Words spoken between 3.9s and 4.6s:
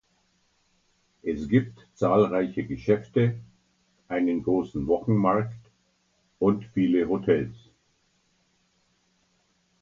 einen